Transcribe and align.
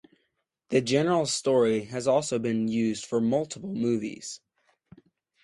The 0.69 0.81
general 0.81 1.27
story 1.27 1.81
has 1.85 2.07
also 2.07 2.39
been 2.39 2.67
used 2.67 3.05
for 3.05 3.21
multiple 3.21 3.75
movies. 3.75 4.39